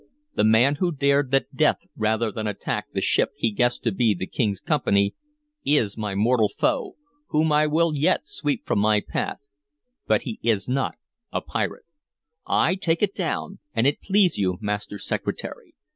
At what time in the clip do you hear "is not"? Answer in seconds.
10.41-10.95